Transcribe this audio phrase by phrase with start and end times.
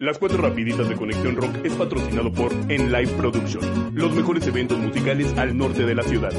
[0.00, 4.78] Las cuatro rapiditas de Conexión Rock es patrocinado por En Live Production, los mejores eventos
[4.78, 6.30] musicales al norte de la ciudad.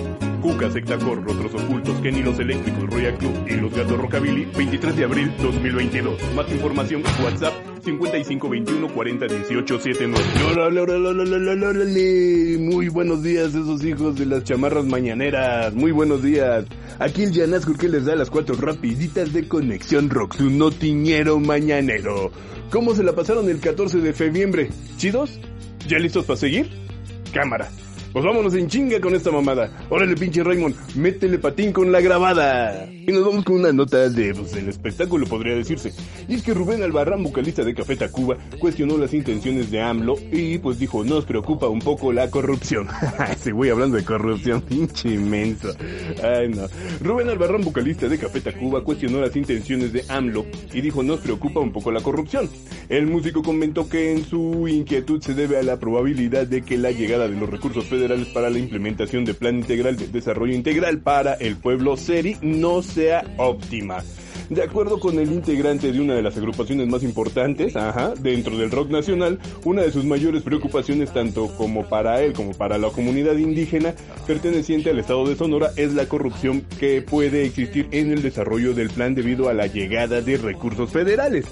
[0.41, 5.03] Cuca, Sectacor, Rostros Ocultos, Kenny Los Eléctricos, Royal Club y Los Gatos Rockabilly, 23 de
[5.03, 6.34] abril 2022.
[6.35, 7.53] Más información, WhatsApp
[7.84, 12.57] 5521 40 18 79.
[12.59, 15.73] Muy buenos días esos hijos de las chamarras mañaneras.
[15.73, 16.63] Muy buenos días.
[16.98, 22.31] Aquí el Janasco que les da las cuatro rapiditas de Conexión Rock, su notiñero mañanero.
[22.71, 24.67] ¿Cómo se la pasaron el 14 de febrero?
[24.97, 25.39] ¿Chidos?
[25.87, 26.69] ¿Ya listos para seguir?
[27.33, 27.70] Cámara.
[28.13, 29.71] Pues vámonos en chinga con esta mamada.
[29.89, 32.87] Órale, pinche Raymond, métele patín con la grabada.
[33.10, 35.91] Y nos vamos con una nota de, pues, del espectáculo, podría decirse.
[36.27, 40.60] Y es que Rubén Albarrán, vocalista de Café Tacuba, cuestionó las intenciones de AMLO y
[40.60, 42.88] pues dijo, nos preocupa un poco la corrupción.
[43.32, 45.70] Ese güey hablando de corrupción, pinche inmenso.
[46.24, 46.68] Ay, no.
[47.01, 51.62] Rubén Albarrán, vocalista de Café Tacuba, cuestionó las intenciones de AMLO y dijo, nos preocupa
[51.62, 52.48] un poco la corrupción.
[52.90, 56.91] El músico comentó que en su inquietud se debe a la probabilidad de que la
[56.91, 61.34] llegada de los recursos federales para la implementación de Plan Integral de Desarrollo Integral para
[61.34, 64.03] el pueblo SERI no sea óptima.
[64.50, 68.72] De acuerdo con el integrante de una de las agrupaciones más importantes, ajá, dentro del
[68.72, 73.38] rock nacional, una de sus mayores preocupaciones tanto como para él como para la comunidad
[73.38, 73.94] indígena
[74.27, 78.89] perteneciente al estado de Sonora es la corrupción que puede existir en el desarrollo del
[78.89, 81.45] plan debido a la llegada de recursos federales.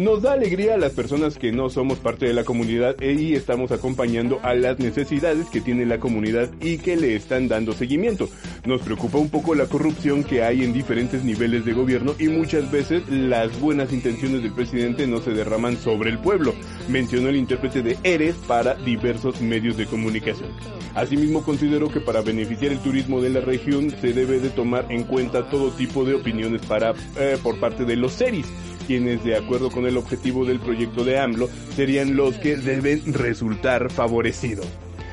[0.00, 3.70] Nos da alegría a las personas que no somos parte de la comunidad y estamos
[3.70, 8.26] acompañando a las necesidades que tiene la comunidad y que le están dando seguimiento.
[8.64, 12.70] Nos preocupa un poco la corrupción que hay en diferentes niveles de gobierno y muchas
[12.70, 16.54] veces las buenas intenciones del presidente no se derraman sobre el pueblo,
[16.88, 20.48] mencionó el intérprete de Eres para diversos medios de comunicación.
[20.94, 25.04] Asimismo considero que para beneficiar el turismo de la región se debe de tomar en
[25.04, 28.46] cuenta todo tipo de opiniones para eh, por parte de los seris
[28.90, 33.88] quienes de acuerdo con el objetivo del proyecto de AMLO serían los que deben resultar
[33.88, 34.66] favorecidos.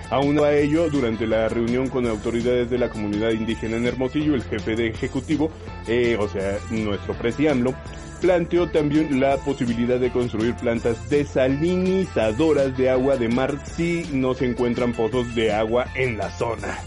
[0.09, 4.41] Aún a ello, durante la reunión con autoridades de la comunidad indígena en Hermosillo, el
[4.41, 5.51] jefe de ejecutivo,
[5.87, 7.75] eh, o sea, nuestro presi AMLO,
[8.19, 14.45] planteó también la posibilidad de construir plantas desalinizadoras de agua de mar si no se
[14.45, 16.79] encuentran pozos de agua en la zona.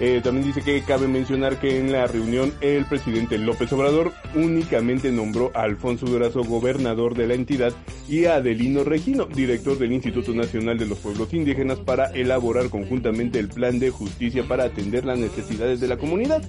[0.00, 5.12] Eh, también dice que cabe mencionar que en la reunión el presidente López Obrador únicamente
[5.12, 7.72] nombró a Alfonso Durazo gobernador de la entidad
[8.08, 13.38] y a Adelino Regino, director del Instituto Nacional de los Pueblos Indígenas, para elaborar conjuntamente
[13.38, 16.42] el plan de justicia para atender las necesidades de la comunidad.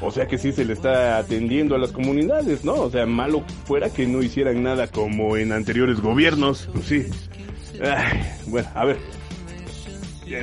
[0.00, 2.74] O sea que sí se le está atendiendo a las comunidades, ¿no?
[2.74, 6.68] O sea, malo fuera que no hicieran nada como en anteriores gobiernos.
[6.72, 7.06] Pues sí.
[8.48, 8.98] bueno, a ver,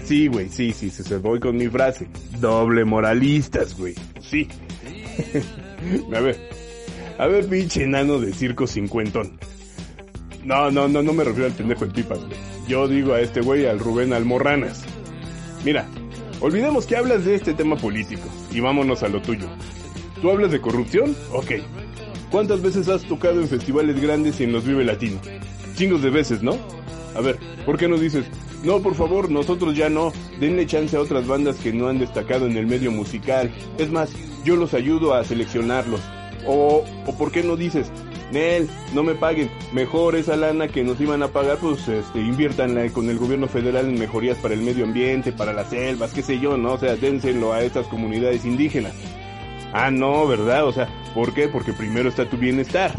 [0.04, 2.08] Sí, güey, sí, sí, se voy con mi frase.
[2.40, 3.96] Doble moralistas, güey.
[4.22, 4.48] Sí.
[6.16, 6.50] a ver.
[7.18, 9.38] A ver, pinche enano de circo cincuentón.
[10.46, 12.38] No, no, no, no me refiero al pendejo en pipas, güey.
[12.68, 14.84] Yo digo a este güey, al Rubén Almorranas.
[15.66, 15.88] Mira,
[16.40, 19.48] olvidemos que hablas de este tema político y vámonos a lo tuyo.
[20.22, 21.16] ¿Tú hablas de corrupción?
[21.32, 21.52] Ok.
[22.32, 25.20] ¿Cuántas veces has tocado en festivales grandes y en los Vive Latino?
[25.76, 26.58] Chingos de veces, ¿no?
[27.16, 28.26] A ver, ¿por qué no dices,
[28.64, 30.12] no, por favor, nosotros ya no.
[30.40, 33.52] Denle chance a otras bandas que no han destacado en el medio musical.
[33.78, 34.12] Es más,
[34.44, 36.02] yo los ayudo a seleccionarlos.
[36.46, 37.92] O, o ¿por qué no dices?
[38.32, 39.50] Nel, no me paguen.
[39.74, 43.88] Mejor esa lana que nos iban a pagar, pues este, inviértanla con el gobierno federal
[43.88, 46.74] en mejorías para el medio ambiente, para las selvas, qué sé yo, ¿no?
[46.74, 48.94] O sea, dénselo a estas comunidades indígenas.
[49.74, 50.66] Ah, no, ¿verdad?
[50.66, 51.48] O sea, ¿por qué?
[51.48, 52.92] Porque primero está tu bienestar.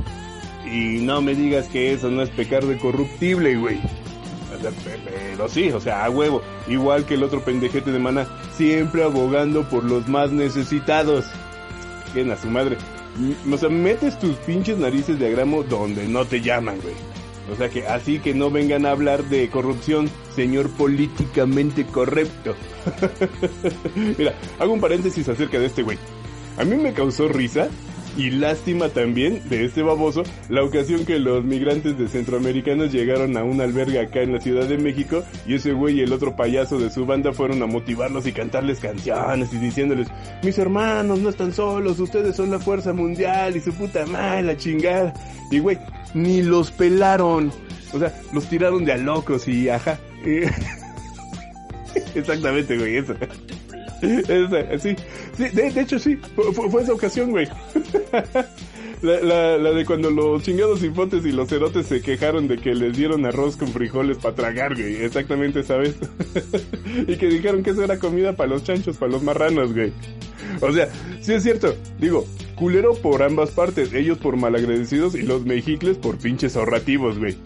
[0.64, 3.80] Y no me digas que eso no es pecar de corruptible, güey.
[5.04, 6.42] Pero sí, o sea, a huevo.
[6.68, 8.26] Igual que el otro pendejete de mana,
[8.56, 11.26] siempre abogando por los más necesitados.
[12.14, 12.76] Bien a su madre.
[13.50, 16.94] O sea, metes tus pinches narices de agramo donde no te llaman, güey.
[17.52, 22.54] O sea que así que no vengan a hablar de corrupción, señor políticamente correcto.
[24.18, 25.98] Mira, hago un paréntesis acerca de este güey.
[26.58, 27.68] A mí me causó risa
[28.16, 33.44] y lástima también de este baboso la ocasión que los migrantes de centroamericanos llegaron a
[33.44, 36.78] un albergue acá en la Ciudad de México y ese güey y el otro payaso
[36.78, 40.08] de su banda fueron a motivarlos y cantarles canciones y diciéndoles,
[40.42, 44.56] mis hermanos no están solos, ustedes son la fuerza mundial y su puta madre, la
[44.56, 45.14] chingada.
[45.50, 45.78] Y güey,
[46.14, 47.52] ni los pelaron.
[47.92, 49.98] O sea, los tiraron de a locos y ajá.
[52.14, 53.14] Exactamente, güey, eso.
[54.00, 54.22] sí,
[54.80, 54.96] sí
[55.48, 57.48] de, hecho sí, fue, esa ocasión, güey.
[59.02, 62.94] La, la, de cuando los chingados infantes y los cerotes se quejaron de que les
[62.94, 64.96] dieron arroz con frijoles para tragar, güey.
[64.96, 65.96] Exactamente esa vez.
[67.06, 69.94] y que dijeron que eso era comida para los chanchos, para los marranos, güey.
[70.60, 70.90] O sea,
[71.22, 71.74] sí es cierto.
[71.98, 72.26] Digo,
[72.56, 73.94] culero por ambas partes.
[73.94, 77.36] Ellos por malagradecidos y los mexicles por pinches ahorrativos, güey.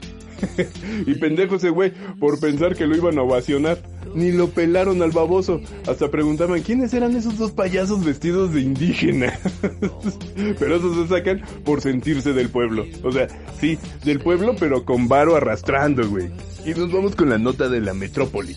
[1.07, 3.79] y pendejo ese güey por pensar que lo iban a ovacionar.
[4.15, 5.61] Ni lo pelaron al baboso.
[5.89, 9.39] Hasta preguntaban quiénes eran esos dos payasos vestidos de indígena.
[10.59, 12.87] pero esos se sacan por sentirse del pueblo.
[13.03, 13.27] O sea,
[13.61, 16.31] sí, del pueblo pero con varo arrastrando, güey.
[16.65, 18.55] Y nos vamos con la nota de la metrópoli.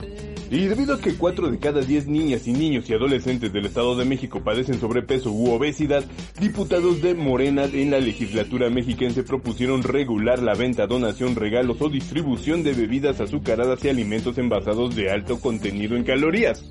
[0.50, 3.96] Y debido a que 4 de cada 10 niñas y niños y adolescentes del Estado
[3.98, 6.06] de México padecen sobrepeso u obesidad,
[6.40, 12.64] diputados de Morena en la legislatura mexiquense propusieron regular la venta, donación, regalos o distribución
[12.64, 16.64] de bebidas azucaradas y alimentos envasados de alto contenido en calorías.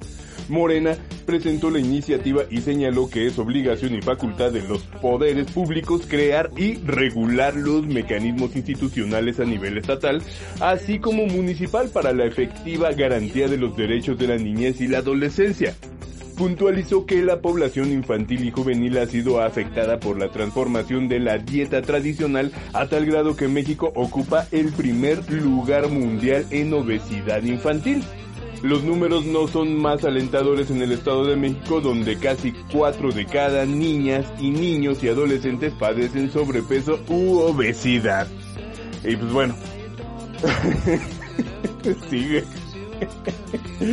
[0.48, 6.02] Morena presentó la iniciativa y señaló que es obligación y facultad de los poderes públicos
[6.08, 10.22] crear y regular los mecanismos institucionales a nivel estatal,
[10.60, 14.98] así como municipal para la efectiva garantía de los derechos de la niñez y la
[14.98, 15.74] adolescencia
[16.36, 21.38] puntualizó que la población infantil y juvenil ha sido afectada por la transformación de la
[21.38, 28.04] dieta tradicional a tal grado que México ocupa el primer lugar mundial en obesidad infantil.
[28.66, 33.24] Los números no son más alentadores en el Estado de México, donde casi 4 de
[33.24, 38.26] cada niñas y niños y adolescentes padecen sobrepeso u obesidad.
[39.04, 39.54] Y pues bueno.
[42.10, 42.42] Sigue.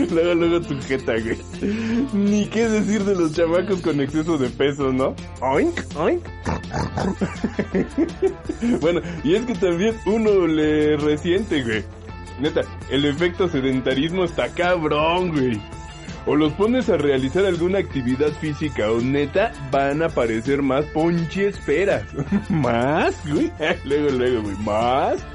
[0.10, 1.38] luego, luego tu jeta, güey.
[2.12, 5.14] Ni qué decir de los chamacos con exceso de peso, ¿no?
[5.40, 6.24] Oink, oink.
[8.82, 11.84] bueno, y es que también uno le resiente, güey.
[12.40, 15.62] Neta, el efecto sedentarismo está cabrón, güey.
[16.26, 21.48] O los pones a realizar alguna actividad física o neta van a aparecer más ponche
[21.48, 22.04] esperas.
[22.50, 23.16] ¿Más?
[23.30, 23.52] Güey.
[23.86, 24.56] luego, luego, güey.
[24.58, 25.26] ¿Más?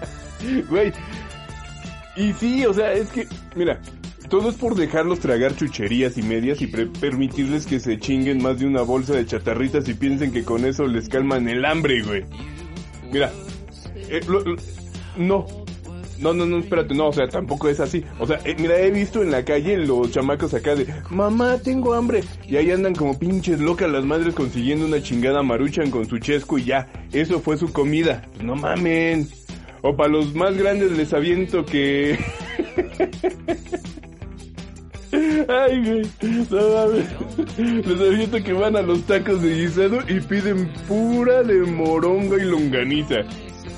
[0.68, 0.92] güey.
[2.16, 3.80] Y sí, o sea, es que, mira,
[4.28, 8.66] todo es por dejarlos tragar chucherías y medias y permitirles que se chinguen más de
[8.66, 12.24] una bolsa de chatarritas y piensen que con eso les calman el hambre, güey.
[13.10, 13.30] Mira,
[14.08, 14.20] eh,
[15.16, 15.46] no,
[16.18, 18.04] no, no, no, espérate, no, o sea, tampoco es así.
[18.18, 21.94] O sea, eh, mira, he visto en la calle los chamacos acá de, mamá, tengo
[21.94, 22.24] hambre.
[22.46, 26.58] Y ahí andan como pinches locas las madres consiguiendo una chingada maruchan con su chesco
[26.58, 28.22] y ya, eso fue su comida.
[28.42, 29.28] No mamen.
[29.82, 32.18] O para los más grandes les aviento que...
[35.48, 36.02] Ay, güey,
[36.50, 37.06] no mames.
[37.86, 42.44] Les aviento que van a los tacos de guisado y piden pura de moronga y
[42.44, 43.24] longaniza.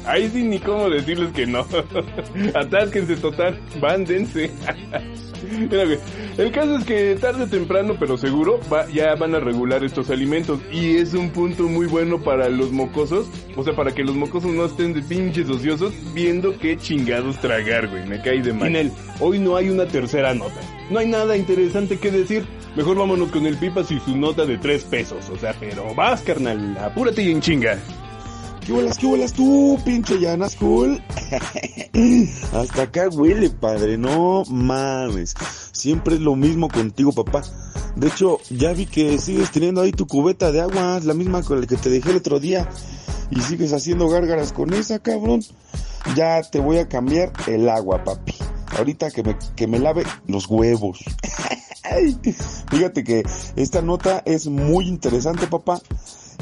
[0.06, 1.66] Ahí sí ni cómo decirles que no.
[2.54, 4.50] Atásquense total, vándense.
[6.38, 8.60] el caso es que tarde o temprano, pero seguro,
[8.92, 10.60] ya van a regular estos alimentos.
[10.72, 13.28] Y es un punto muy bueno para los mocosos.
[13.56, 17.88] O sea, para que los mocosos no estén de pinches ociosos viendo qué chingados tragar,
[17.88, 18.06] güey.
[18.06, 18.74] Me cae de mal.
[18.74, 20.60] él, hoy no hay una tercera nota.
[20.90, 22.46] No hay nada interesante que decir.
[22.76, 25.28] Mejor vámonos con el Pipas y su nota de tres pesos.
[25.30, 27.78] O sea, pero vas, carnal, apúrate y en chinga.
[28.68, 31.02] ¿Qué vuelas, qué vuelas tú, pinche llanas cool?
[32.52, 35.34] Hasta acá huele, padre, no mames.
[35.72, 37.42] Siempre es lo mismo contigo, papá.
[37.96, 41.62] De hecho, ya vi que sigues teniendo ahí tu cubeta de agua, la misma con
[41.62, 42.68] la que te dejé el otro día.
[43.30, 45.42] Y sigues haciendo gárgaras con esa, cabrón.
[46.14, 48.34] Ya te voy a cambiar el agua, papi.
[48.76, 51.02] Ahorita que me, que me lave los huevos.
[52.70, 53.22] Fíjate que
[53.56, 55.80] esta nota es muy interesante, papá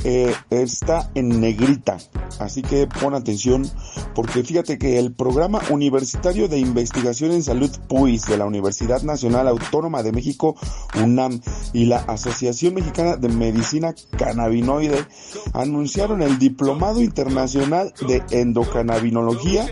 [0.05, 1.99] eh, está en negrita.
[2.39, 3.69] Así que pon atención
[4.15, 9.49] porque fíjate que el Programa Universitario de Investigación en Salud PUIS de la Universidad Nacional
[9.49, 10.57] Autónoma de México,
[11.03, 11.41] UNAM,
[11.73, 15.05] y la Asociación Mexicana de Medicina Cannabinoide
[15.53, 19.67] anunciaron el Diplomado Internacional de Endocannabinología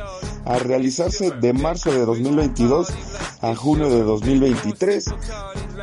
[0.45, 2.89] a realizarse de marzo de 2022
[3.41, 5.07] a junio de 2023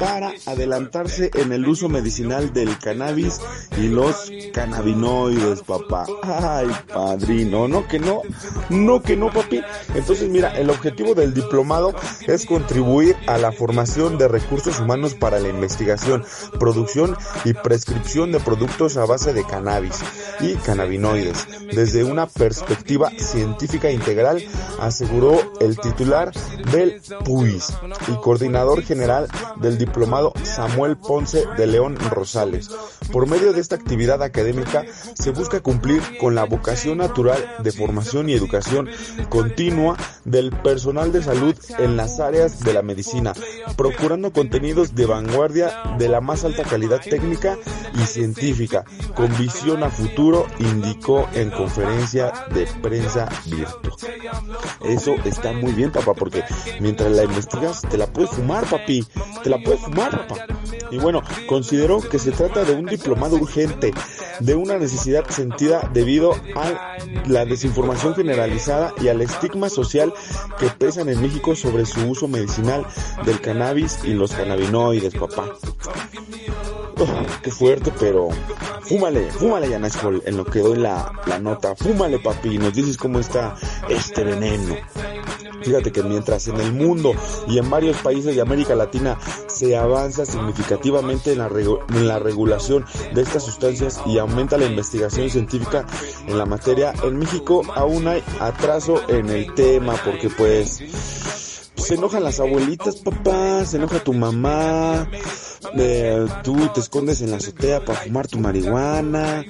[0.01, 3.39] para adelantarse en el uso medicinal del cannabis
[3.77, 6.07] y los cannabinoides, papá.
[6.23, 8.23] Ay, padrino, no que no,
[8.71, 9.61] no que no, papi.
[9.93, 11.93] Entonces, mira, el objetivo del diplomado
[12.25, 16.25] es contribuir a la formación de recursos humanos para la investigación,
[16.59, 17.15] producción
[17.45, 19.99] y prescripción de productos a base de cannabis
[20.39, 24.43] y cannabinoides desde una perspectiva científica integral,
[24.79, 26.31] aseguró el titular
[26.71, 27.73] del PUIS
[28.07, 29.27] y coordinador general
[29.61, 32.69] del diplomado diplomado Samuel Ponce de León Rosales.
[33.11, 38.29] Por medio de esta actividad académica se busca cumplir con la vocación natural de formación
[38.29, 38.89] y educación
[39.27, 43.33] continua del personal de salud en las áreas de la medicina,
[43.75, 47.57] procurando contenidos de vanguardia de la más alta calidad técnica
[47.93, 53.91] y científica, con visión a futuro, indicó en conferencia de prensa virtual.
[54.85, 56.43] Eso está muy bien, papá, porque
[56.79, 59.05] mientras la investigas, te la puedes fumar, papi,
[59.43, 60.45] te la puedes fumar, papá.
[60.91, 63.93] Y bueno, consideró que se trata de un diplomado urgente,
[64.39, 70.13] de una necesidad sentida debido a la desinformación generalizada y al estigma social
[70.59, 72.85] que pesan en México sobre su uso medicinal
[73.25, 75.45] del cannabis y los cannabinoides, papá.
[77.41, 78.29] Qué fuerte, pero
[78.81, 81.75] fúmale, fúmale ya en lo que doy la, la nota.
[81.75, 83.55] Fúmale, papi, nos dices cómo está
[83.89, 84.75] este veneno.
[85.61, 87.13] Fíjate que mientras en el mundo
[87.47, 89.17] y en varios países de América Latina
[89.47, 95.85] se avanza significativamente en la, regulación de estas sustancias y aumenta la investigación científica
[96.27, 100.81] en la materia, en México aún hay atraso en el tema porque pues
[101.75, 105.07] se enojan las abuelitas, papá, se enoja tu mamá,
[105.75, 109.43] eh, tú te escondes en la azotea para fumar tu marihuana.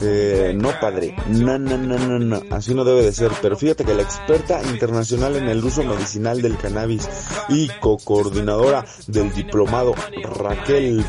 [0.00, 3.30] Eh, no, padre, no, no, no, no, no, así no debe de ser.
[3.40, 7.08] Pero fíjate que la experta internacional en el uso medicinal del cannabis
[7.48, 11.04] y co-coordinadora del diplomado Raquel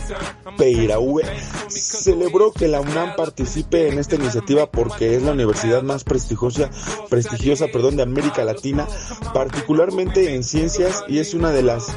[0.59, 1.21] Peiraúe
[1.69, 6.69] celebró que la UNAM participe en esta iniciativa porque es la universidad más prestigiosa,
[7.09, 8.85] prestigiosa, perdón, de América Latina,
[9.33, 11.87] particularmente en ciencias y es una de las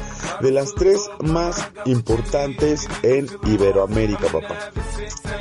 [0.41, 4.71] de las tres más importantes en Iberoamérica, papá.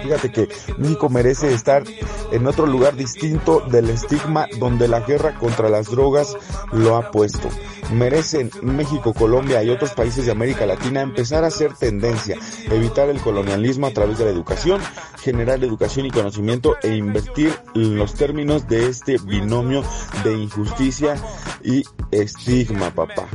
[0.02, 0.48] Fíjate que
[0.78, 1.84] México merece estar
[2.32, 6.36] en otro lugar distinto del estigma donde la guerra contra las drogas
[6.72, 7.48] lo ha puesto.
[7.90, 12.38] Merecen México, Colombia y otros países de América Latina empezar a hacer tendencia,
[12.70, 14.80] evitar el colonialismo a través de la educación,
[15.20, 19.82] generar educación y conocimiento e invertir en los términos de este binomio
[20.24, 21.16] de injusticia
[21.62, 23.28] y estigma, papá.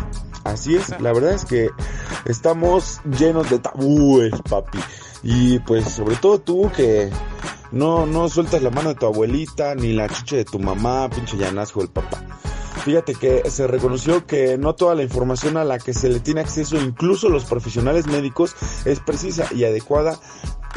[0.44, 1.70] Así es, la verdad es que
[2.26, 4.80] estamos llenos de tabúes, papi.
[5.24, 7.10] Y pues sobre todo tú que
[7.72, 11.38] no, no sueltas la mano de tu abuelita ni la chicha de tu mamá, pinche
[11.38, 12.27] llanazgo el papá.
[12.88, 16.40] Fíjate que se reconoció que no toda la información a la que se le tiene
[16.40, 20.18] acceso, incluso los profesionales médicos, es precisa y adecuada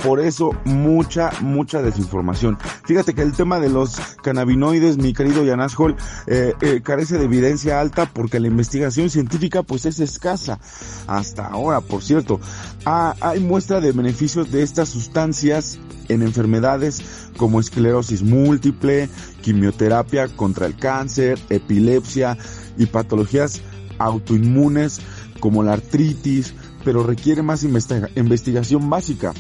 [0.03, 2.59] por eso mucha, mucha desinformación.
[2.85, 7.25] Fíjate que el tema de los cannabinoides, mi querido Yanas Hall, eh, eh, carece de
[7.25, 10.59] evidencia alta porque la investigación científica pues es escasa.
[11.07, 12.41] Hasta ahora, por cierto.
[12.85, 15.79] Ah, hay muestra de beneficios de estas sustancias
[16.09, 17.03] en enfermedades
[17.37, 19.09] como esclerosis múltiple,
[19.43, 22.37] quimioterapia contra el cáncer, epilepsia
[22.77, 23.61] y patologías
[23.99, 25.01] autoinmunes
[25.41, 26.55] como la artritis,
[26.85, 29.33] pero requiere más investigación básica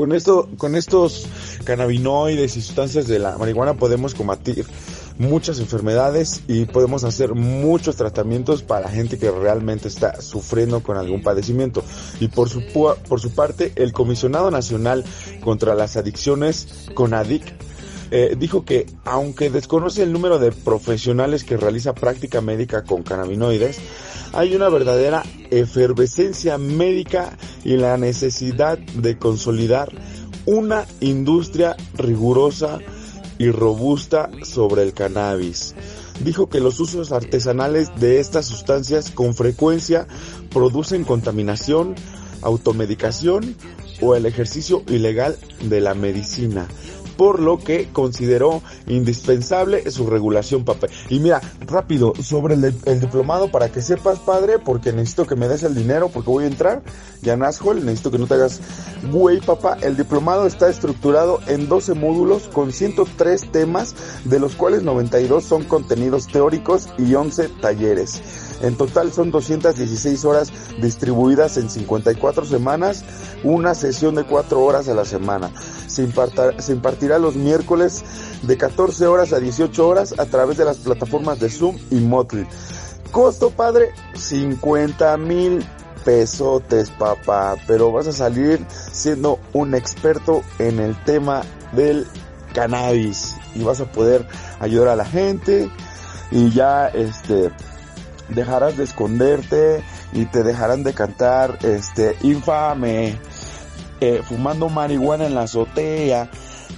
[0.00, 1.26] con esto, con estos
[1.64, 4.64] cannabinoides y sustancias de la marihuana podemos combatir
[5.18, 11.22] muchas enfermedades y podemos hacer muchos tratamientos para gente que realmente está sufriendo con algún
[11.22, 11.84] padecimiento.
[12.18, 15.04] Y por su, por su parte, el Comisionado Nacional
[15.42, 17.42] contra las Adicciones, CONADIC,
[18.10, 23.78] eh, dijo que aunque desconoce el número de profesionales que realiza práctica médica con cannabinoides,
[24.32, 29.90] hay una verdadera efervescencia médica y la necesidad de consolidar
[30.46, 32.78] una industria rigurosa
[33.38, 35.74] y robusta sobre el cannabis.
[36.22, 40.06] Dijo que los usos artesanales de estas sustancias con frecuencia
[40.52, 41.94] producen contaminación,
[42.42, 43.56] automedicación
[44.02, 46.68] o el ejercicio ilegal de la medicina
[47.20, 50.88] por lo que consideró indispensable su regulación papel.
[51.10, 55.62] Y mira, rápido, sobre el, diplomado para que sepas, padre, porque necesito que me des
[55.62, 56.82] el dinero porque voy a entrar,
[57.20, 58.62] ya Nashville, necesito que no te hagas
[59.12, 59.76] güey, papá.
[59.82, 65.64] El diplomado está estructurado en 12 módulos con 103 temas, de los cuales 92 son
[65.64, 68.22] contenidos teóricos y 11 talleres.
[68.62, 73.04] En total son 216 horas distribuidas en 54 semanas,
[73.42, 75.50] una sesión de 4 horas a la semana.
[75.86, 78.04] Se, impartirá los miércoles
[78.42, 82.46] de 14 horas a 18 horas a través de las plataformas de Zoom y Motley.
[83.10, 85.64] Costo, padre, 50 mil
[86.04, 92.06] pesotes, papá, pero vas a salir siendo un experto en el tema del
[92.54, 94.26] cannabis y vas a poder
[94.60, 95.70] ayudar a la gente
[96.30, 97.50] y ya este
[98.28, 103.18] dejarás de esconderte y te dejarán de cantar este infame
[104.00, 106.30] eh, fumando marihuana en la azotea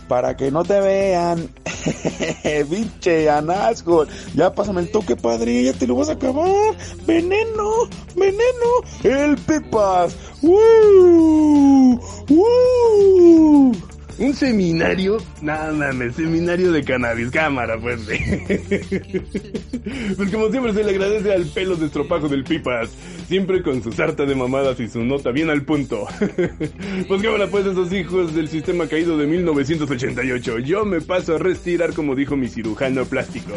[0.08, 1.48] para que no te vean
[2.70, 4.06] Pinche Anasco.
[4.34, 5.64] Ya pásame el toque, padre.
[5.64, 6.74] Ya te lo vas a acabar.
[7.06, 8.82] Veneno, veneno.
[9.02, 10.16] El Pipas.
[10.42, 12.00] ¡Woo!
[12.28, 13.72] ¡Woo!
[14.18, 15.16] ¿Un seminario?
[15.40, 18.00] Nada mames, seminario de cannabis, cámara, pues.
[20.16, 22.90] pues como siempre se le agradece al pelo de estropajo del Pipas,
[23.28, 26.06] siempre con su sarta de mamadas y su nota bien al punto.
[27.08, 30.58] pues cámara, pues esos hijos del sistema caído de 1988.
[30.60, 33.52] Yo me paso a retirar como dijo mi cirujano plástico.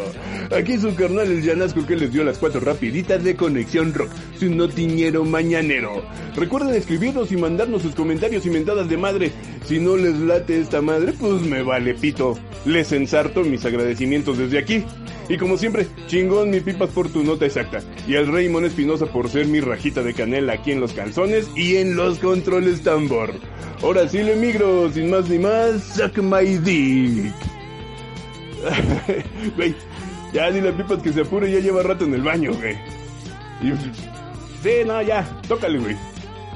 [0.56, 4.50] Aquí su carnal el Yanasco que les dio las cuatro rapiditas de Conexión Rock, su
[4.50, 6.04] notiñero mañanero.
[6.36, 9.32] Recuerden escribirnos y mandarnos sus comentarios y mentadas de madre.
[9.66, 12.38] Si no les late esta madre, pues me vale pito.
[12.66, 14.84] Les ensarto mis agradecimientos desde aquí.
[15.28, 17.82] Y como siempre, chingón mi pipas por tu nota exacta.
[18.08, 21.78] Y al Raymond Espinosa por ser mi rajita de canela aquí en los calzones y
[21.78, 23.34] en los controles tambor.
[23.82, 27.34] Ahora sí le migro, sin más ni más, suck my dick.
[29.56, 29.76] Güey,
[30.34, 32.76] ya dile a pipas que se apure, ya lleva rato en el baño, güey.
[34.64, 35.96] Sí, no, ya, tócale, güey.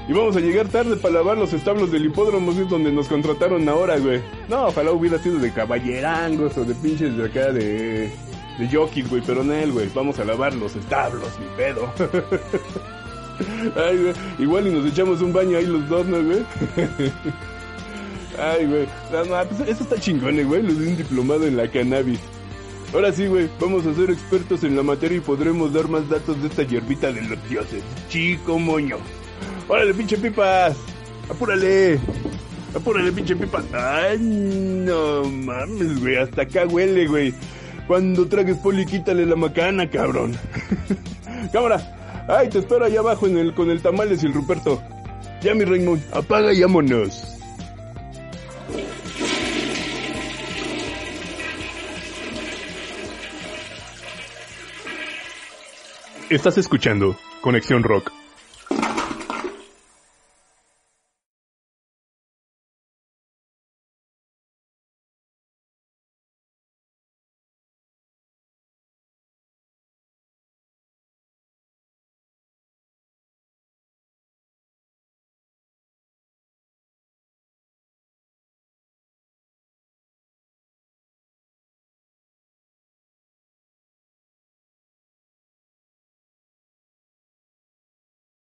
[0.08, 3.70] Y vamos a llegar tarde para lavar los establos del hipódromo, es donde nos contrataron
[3.70, 4.22] ahora, güey.
[4.48, 8.12] No, ojalá hubiera sido de caballerangos o de pinches de acá de...
[8.60, 9.90] De jockeys, güey, pero no él, güey.
[9.96, 11.92] Vamos a lavar los establos, mi pedo.
[13.88, 14.14] Ay, güey.
[14.38, 16.44] Igual y nos echamos un baño ahí los dos, ¿no, güey?
[18.38, 18.86] Ay, güey.
[19.14, 20.62] No, no, pues eso está chingón, eh, güey.
[20.62, 22.20] Los de un diplomado en la cannabis.
[22.94, 26.42] Ahora sí, güey, vamos a ser expertos en la materia y podremos dar más datos
[26.42, 27.82] de esta hierbita de los dioses.
[28.10, 28.98] Chico moño.
[29.70, 30.76] ¡Órale, pinche pipas!
[31.30, 31.98] ¡Apúrale!
[32.76, 33.64] ¡Apúrale, pinche pipas!
[33.72, 36.18] ¡Ay, no mames, güey!
[36.18, 37.34] Hasta acá huele, güey.
[37.90, 40.38] Cuando tragues poli, quítale la macana, cabrón.
[41.52, 42.28] Cámara.
[42.28, 44.80] Ay, te espero allá abajo en el, con el tamales y el Ruperto.
[45.42, 47.36] Ya, mi Raymond, apaga y vámonos.
[56.30, 58.19] Estás escuchando Conexión Rock